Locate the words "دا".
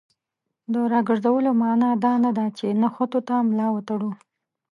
2.05-2.13